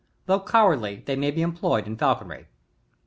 [0.27, 2.47] Although cowardly, they may be employed in falconry.